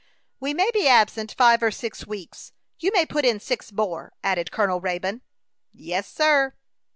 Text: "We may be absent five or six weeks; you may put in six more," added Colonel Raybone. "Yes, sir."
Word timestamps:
"We 0.39 0.55
may 0.55 0.71
be 0.73 0.87
absent 0.87 1.35
five 1.37 1.61
or 1.61 1.69
six 1.69 2.07
weeks; 2.07 2.53
you 2.79 2.89
may 2.91 3.05
put 3.05 3.23
in 3.23 3.39
six 3.39 3.71
more," 3.71 4.13
added 4.23 4.51
Colonel 4.51 4.81
Raybone. 4.81 5.21
"Yes, 5.73 6.11
sir." 6.11 6.55